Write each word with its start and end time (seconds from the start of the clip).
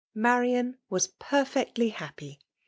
Marian 0.15 0.79
was 0.89 1.09
perfectly 1.19 1.89
happy. 1.89 2.39